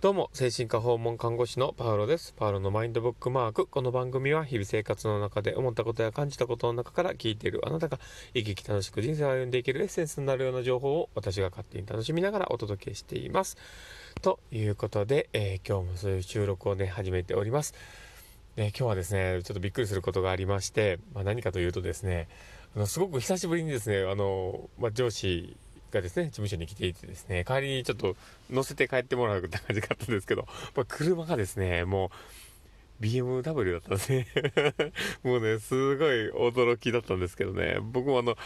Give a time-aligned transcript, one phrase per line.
[0.00, 2.32] どうも、精神科訪問看護師のパウロです。
[2.36, 3.66] パウロのマインドブックマーク。
[3.66, 7.98] この番組は日々生活の中で思ったことや感じたことの中から聞いているあなたが
[8.32, 13.56] 生き生き楽しく人生を歩んでいけるエッセンスになるような情報を私が勝手に楽しみながらお届けしています。
[14.22, 17.74] ということで、えー、今日もそういう収録をね、始めております。
[18.54, 22.28] で今日はですね、ちょっとびっくりすることがありまして、まあ、何かというとですね、
[22.76, 25.56] あのすごく久しぶりにですね、あの、まあ、上司
[25.92, 28.16] がですね、事務所に来ていてですね、帰りにちょっと
[28.50, 32.10] 乗せて帰ってもらうって感じだったんですけど、まあ、車がですね、も
[33.00, 34.26] う、BMW だったんですね。
[35.22, 38.36] もうね、すごい驚きだったんですけどね、僕もあの、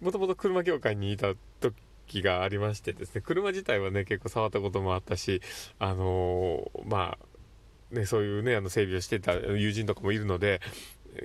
[0.00, 5.42] もともと車業界にいた時がありましてですね、車自体はね、結構触ったこともあったし、
[5.78, 10.60] あのー、まあ、ね、そういうね、あの整備をしてた友人とかもいるので、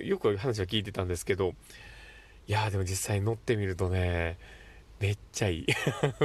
[0.00, 1.54] よく話は聞いてたんですけど、
[2.46, 4.38] いやでも実際乗ってみるとね、
[5.00, 5.66] めっちゃいい。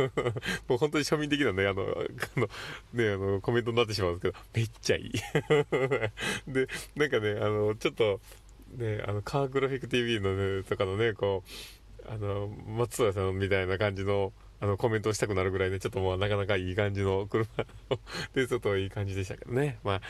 [0.68, 2.48] もう本当に庶民的なね、あの、あの、
[2.94, 5.12] ね、あの、コメントになってしまうんですけど、めっちゃいい。
[6.52, 8.22] で、なんかね、あの、ちょっと、
[8.78, 17.48] ね、あの、カーグラフィック TV のね、とかのね、こう、あの、松浦さんみたいな感じの、あの、コメントをしたくなるぐらいね、ちょっともうなかなかいい感じの車
[18.34, 19.80] で、ちょっといい感じでしたけどね。
[19.84, 20.02] ま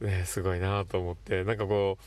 [0.00, 1.98] あ、ね、すごいなと思って、なんかこ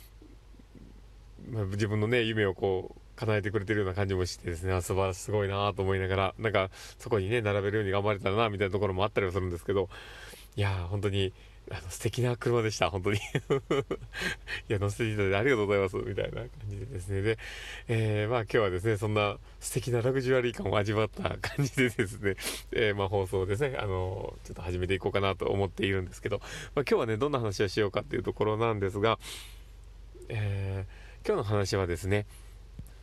[1.49, 9.89] う、まあ、自分のね、夢をこう、叶えてくれてるような感じもしてですね、素晴らしい、すごいなと思いながら、なんか、そこにね、並べるように頑張れたらな、みたいなところもあったりはするんですけど、
[10.55, 11.33] いやー、本当に、
[11.69, 13.21] あの、素敵な車でした、本当に い
[14.67, 17.21] や、乗せていただいてありがとうございます、みたいな感じでですね。
[17.21, 17.37] で、
[17.87, 22.35] えー、まあ今日はですね、そんな素敵なラグジュアリー感を味わった感じでですね、
[22.73, 26.49] えー、まあ放送ですね、あの、ちょっと始めていこうかなと思っているんですけど、まあ
[26.81, 29.19] 今日はね、どんな話をしようかっていうところなんですが、
[30.27, 32.25] えー、今日の話はですね、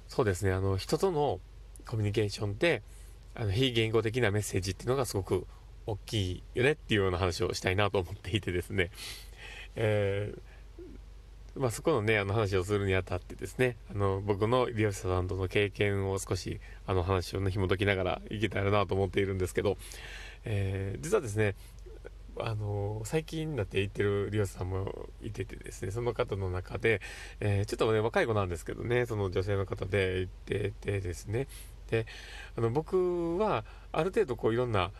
[0.09, 1.41] そうですね、あの、人との
[1.87, 2.83] コミュニケーションで、
[3.35, 5.47] あの、非言語的なメッセージっていうのがすごく
[5.87, 8.91] 大きいよねっていうような話をしたいなと思っていてですね、
[9.77, 19.77] えー、まあ、そこのね、あの話をするにあたってですね、あの、僕の利用者さんとの経験を少し、あの話をね、紐解きながらいけたらなと思っているんですけど、
[20.45, 21.55] えー、実はですね、
[22.41, 27.01] あの最近になって行ってる利用者さんもいててですね、その方の中で、
[27.41, 31.49] えー、ちょっとね、若い子なんですけどね、その女性の方で行っててですね、
[31.91, 32.07] で、
[32.57, 34.91] あの、僕は、ある程度こういろんな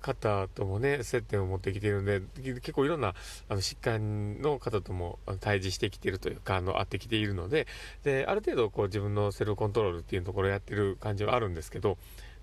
[0.00, 3.14] 方ともね、接点を持ってきているんで、結構いろんな
[3.48, 7.66] あの疾患の方とも対峙してきているというか、あの、会ってきているので、
[8.04, 11.98] で、ある程度こう自分のセルフコントロールっていうところをやってる感じはあるんですけど、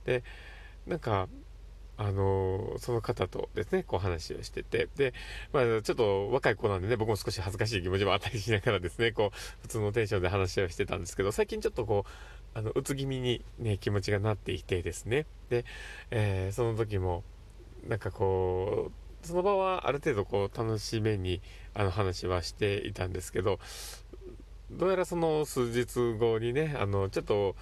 [0.06, 0.24] で、
[0.88, 1.28] なんか、
[1.96, 5.14] あのその方とですね、こう話をしてて、で、
[5.52, 15.66] まあ、ちょっと若い子なんでね、僕も少し恥ずかしい気持ちもあったりしながらですね、こう、普通のテンションで話をしてたんですけど、最近ちょっとこう、あの、うつ気味にね、気持ちがなっていてですね、で、
[16.10, 17.24] えー、その時も、
[17.88, 18.92] なんかこ
[19.24, 21.42] う、その場はある程度こう、楽しめに、
[21.76, 23.60] あの話はしていたんですけど、
[24.72, 27.56] どうやらその数日後にね、あの、ちょっと、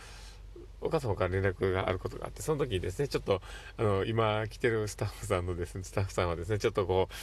[0.81, 3.41] お母様から連絡があることがあって、その時にですね、ちょっと、
[3.77, 7.13] あの、今来てるスタッフさんのですね、スタッフさんはですね、ちょっとこう、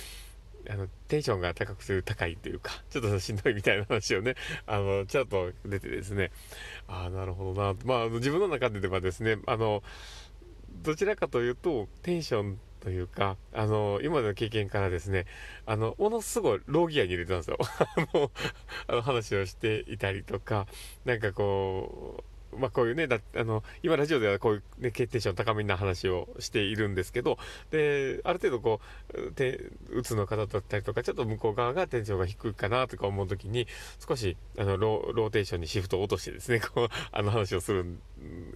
[0.71, 4.35] あの、テンションが高くて高いというか、ちょっとしんどいみたいな話をね、
[4.67, 6.31] あの、ちょっと出てですね、
[6.87, 9.83] ああ、なるほどな、まあ、自分の中でではですね、あの、
[10.83, 15.27] どちらかというと、テンションというか、あの、今の経験からですね、
[15.67, 17.59] あの、ものすごいローギアに入れてたんですよ。
[18.13, 18.31] あの、
[18.87, 20.67] あの話をしていたりとか、
[21.05, 27.39] なんかこう、まあこういうね、だあの、今ラジオではこういうね、テンション高めな話をしているんですけど、
[27.71, 28.81] で、ある程度こ
[29.15, 33.67] う、て、うつの方だったりとか、ちょっと向こう側がテンションが低いかなとか思うときに、
[34.07, 38.01] 少し、あのロ、ローテーションにシフトを落としてですね、こう、あの話をするん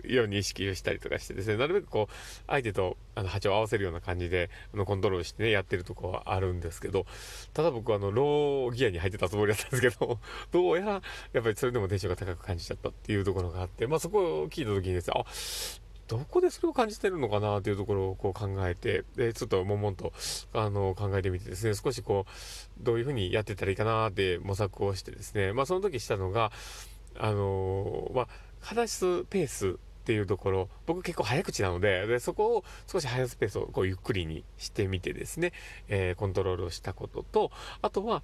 [0.05, 2.15] ように意識をしたりとかしてですね、なるべくこう、
[2.47, 7.07] 相手と、あの、波長を合わせるような感じで、あの、コントロールしてね、やってるとこはあるんですけど、
[7.53, 10.19] ただ僕あの、ローギアに入ってたつもりだったんですけど、
[10.51, 11.03] どうやら、
[11.33, 15.25] やっぱりそれでもテンションが高く感じちゃったっていうところがあって、まあそこを聞いた時にですね、あ、
[16.09, 20.13] どこでそれを感じてるのかなというところをこう考えて、で、ちょっと悶々と、
[20.53, 26.53] あの、考えてみてですね、少しこう、どういうふうにやってたらいいかなって模索をしてですね、まあその時したのが、
[27.19, 28.29] あのまあ、
[28.63, 29.69] 話すペース
[30.03, 35.53] っていうところ、僕結構早口なので、で、そこを少し早スペースをこうゆっくりにしてみてですね、
[35.89, 37.51] えー、コントロールをしたことと、
[37.83, 38.23] あとは、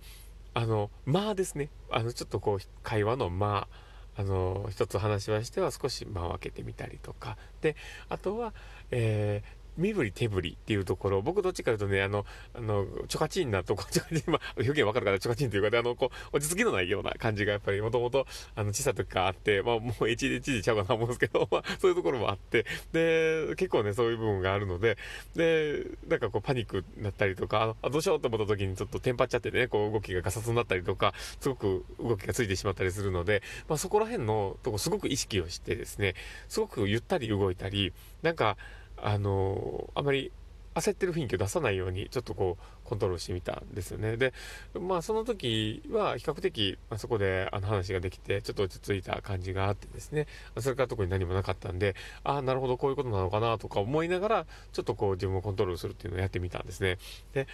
[0.55, 1.71] あの、間ですね。
[1.91, 3.69] あの、ちょっとこう、会話の間、
[4.17, 7.37] あの、一つ話はしては少し間を空けてみたりとか。
[7.61, 7.77] で、
[8.09, 8.53] あとは、
[8.91, 24.99] えー、身振り手振りっていうところ、僕どっちかというとね、あの、あの、チョカチンなとこ、チョカチン、まあ、表現わかるからチョカチンというかで、あの、こう、落ち着きのないような感じがやっぱりもともと、あの、小さい時かあって、まあ、もう HD ちゃうかなと思うんですけど、 まあ、そういうところもあって、で、結構ね、そういう部分があるので、
[25.35, 36.15] で、なんかこう、パニックになったりとか、あどうしようと思った時にちょっとテンパっちゃってね、こう、動きがガサツになったりとか、すごく動きがついてしまったりするので、まあ、そこら辺のとこすごく意識をしてですね、
[36.49, 37.93] すごくゆったり動いたり、
[38.23, 38.57] なんか、
[39.03, 40.33] あのあまり
[40.75, 44.17] 焦ってる雰囲気を出さないようにちょっとこうコントロールしてみたんですよね。
[44.17, 44.33] で
[44.75, 50.27] まあその時は比較的、あ、そこであの話ができてちょっと落ち着いた感じがあってですね。
[50.59, 56.99] それから特に何もなかったんでああなるほどこういうことなのかなとか思いながらちょっとこう自分をコントロールするっていうのをやってみたんですね。
[57.33, 57.47] で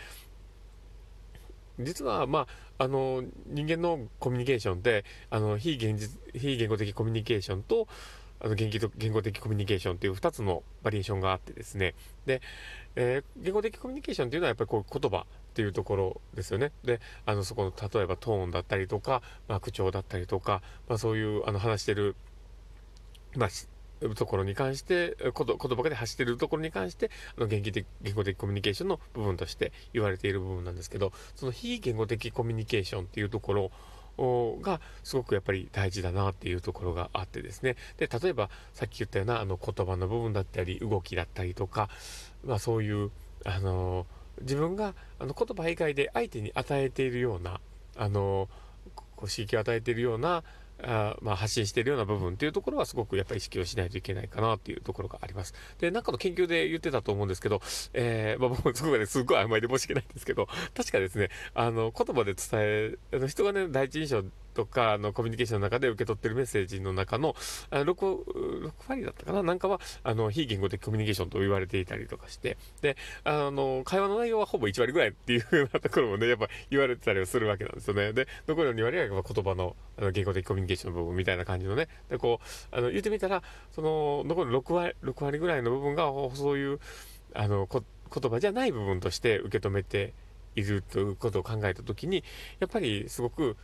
[1.81, 2.47] 実は、ま
[2.79, 7.89] あ、あの人間のコミュニケーションってあの非現実非言語的コミュニケーションと
[8.45, 11.95] あの言言語的コミュニケーションっていう2つのバリエーションがあってですね。
[12.27, 12.43] で、
[12.95, 15.25] えー、言語的コミュニケーションっていうのはやっぱりこう言葉っ
[15.55, 16.71] ていうところですよね。
[16.85, 22.17] であのそこの例えばトーンだったりとか、まあ、口調だったりとか、まあ、そういうあの話してる、
[23.35, 23.49] まあ、
[24.15, 33.71] ところに関して言葉で発してるところに関してあの言語的言語的コミュニケーションの部分として言われている部分なんですけどその非言語的コミュニケーションっていうところ
[34.19, 37.77] がすごくやっぱり大事だなっていうところがあってですね。
[37.99, 41.89] で例えばさっき言ったようなあの言葉の部分だったり動きだったりとか、
[42.45, 43.11] まあ、そういう
[43.45, 44.07] あの
[44.41, 47.61] 自分があの言葉以外で相手に与えているような
[47.97, 48.49] あの
[48.95, 50.43] こう刺激を与えているような
[50.83, 55.55] あまあ、発信しているような部分っていうところはすごくやっぱり意識をしないといけないかなっていうところがあります。
[55.79, 57.61] で、なんかの研究で言ってたと思うんですけど、
[57.95, 64.25] えー、まあ僕もそこまですごい曖昧で申し訳ないんですけど、 確かですね、あの、言葉で伝え、あの人がね、第一印象
[64.55, 67.35] とか、の、コミュニケーションの中で受け取ってるメッセージの中の、
[67.71, 69.43] あ 6, 6割だったかな？
[69.43, 78.13] なんかは、あの、非言語的コミュニケーションと言われていたりとかして、で、あの、会話の内容はほぼ1割ぐらいっていうようなところもね、やっぱ言われてたりはするわけなんですよね。
[78.13, 83.43] で、残りの2割はやっぱ言葉の、あの、言語的コミュニケーションの部分みたいな感じのね、で、こう、あの、言ってみたら、
[83.73, 86.05] その、残り6割、6割ぐらいの部分が、
[86.35, 86.81] そういう、
[87.35, 90.15] あの、言葉じゃない部分として受け止めて
[90.57, 92.25] いるということを考えた時に
[92.61, 93.57] やっぱりすごく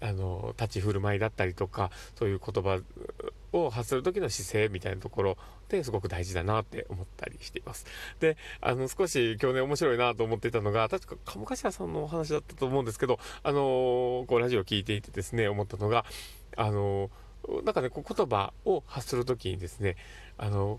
[0.00, 2.80] あの立ち振る舞いだったりとかそういう言葉
[3.52, 5.36] を発する時の姿勢みたいなところ
[5.68, 7.86] ですごく大事だなって思ったりしています。
[8.20, 16.04] で、あの少し今日ね面白いなと思っていたのが確か鴨頭さんのお話だったと思うんですけどあのこうラジオを聞いていてですね思ったのが
[16.56, 17.10] あの
[17.64, 19.96] なんかねこう言葉を発する時にですね
[20.38, 20.78] あの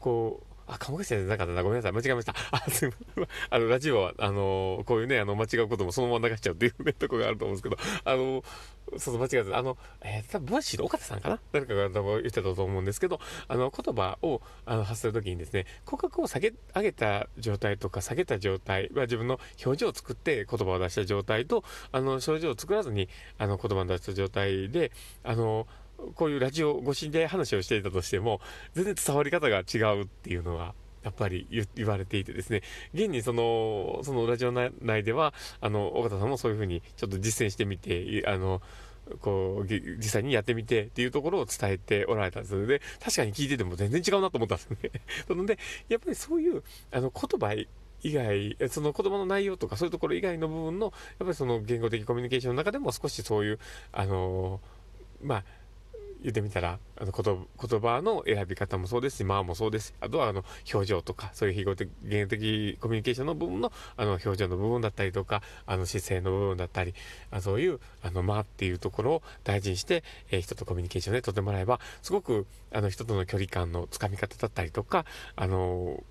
[0.00, 1.62] こうあ、看護師じゃなかったな。
[1.62, 1.92] ごめんなさい。
[1.92, 2.34] 間違えました。
[2.50, 3.26] あ、すみません。
[3.50, 8.42] あの、ラジオは、あのこういうね、あの、間違うこともそのまま流しちゃうっていうね、とこがあると思うんですけど、あの
[8.96, 9.58] そうそう、間違えた。
[9.58, 11.40] あの、えー、多分、 Voicy の岡田さんかな？
[11.52, 13.18] 誰かが多分言ってたと思うんですけど、
[13.48, 23.08] あの、言葉をあの発するときにですね、口角を下げ、上げた状態とか下げた状態は自分の表情を作って言葉を出した状態と、あの、表情を作らずに、
[23.38, 25.66] あの、言葉を出した状態で、あの、
[26.14, 28.40] こういうラジオ越しで話をしていたとしても、
[28.74, 32.62] 全然伝わり方が違うっていうのは、やっぱり言われていてですね、
[32.94, 38.62] 現にその、そのラジオ内では、あの、岡田さんもそういうふうにちょっと実践してみて、あの、
[39.20, 44.90] こう、実際にやってみてっていうところを伝えておられたんですので、確かに聞いてても全然違うなと思ったんですよね。
[45.28, 45.58] なので、
[45.88, 47.54] やっぱりそういう、あの、言葉
[48.02, 53.58] 以外、その言葉の内容とかそういうところ以外の部分の、やっぱりその言語的コミュニケーションの中でも少しそういう、
[53.92, 54.60] あの
[55.22, 55.44] まあ、
[56.24, 60.42] 言ってみたら、あの言葉の選び方もそうですし、まあもそうですし、あとはあの
[60.72, 66.94] 表情とか、そういう非語的、言語的コミュニケーションの部分のあの表情の部分だったりとか、あの姿勢の部分だったり、
[67.30, 75.04] あそういうあの間っていうところを大事にして、えー、人とコミュニケーションで取ってもらえば、すごくあの人との距離感のつかみ方だったりとか、
[75.36, 76.02] あの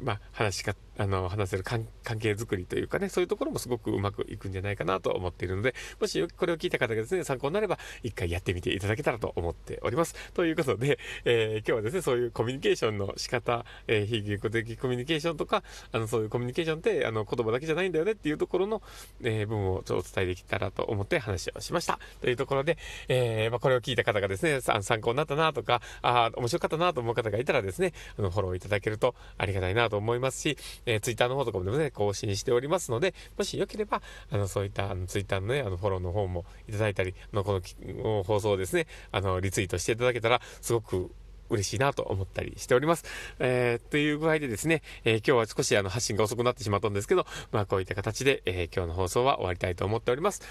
[0.00, 10.14] まあ、話しか、あの、話せる関係づくりというかね、そういうところもすごくうまくいくんじゃないかなと思っているので、もしこれを聞いた方がですね、参考になれば、一回やってみていただけたらと思っております。
[10.34, 15.62] ということで、えー、今日はですね、そういうコミュニケーションの仕方、えー、非言語的コミュニケーションとか、
[15.92, 18.82] あの、そういうコミュニケーションって、あの、言葉だけじゃないんだよねっていうところの、
[19.22, 21.98] えー、文をちょっとお伝えできたらと思って話をしました。
[22.20, 22.76] というところで、
[23.06, 30.56] えー、まあ、これを聞いた方がですね、参考になったなとか、ああ面白かったなと思う方がいたらですね、あの、フォローいただけるとありがたいなと思いますし、
[30.88, 41.10] えー、ツイッターの方とかもね、更新しておりますので、もしよければ、あの、そういったあのツイッターのね、あの、フォローの方もいただいたり、あの、この放送をですね、あの、リツイートしていただけたら、すごく
[41.50, 43.04] 嬉しいなと思ったりしております。
[43.38, 50.42] えー、という具合でですね、えー、今日は少しあの発信が遅くなってしまったんですけど、まあこういった形で、えー、今日の放送は終わりたいと思っております。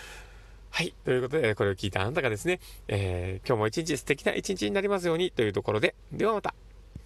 [0.69, 0.93] はい。
[1.05, 6.53] ということで、これを聞いたあなたがですね、えー、今日も一日素敵な一日になりますようにというところで、ではまた。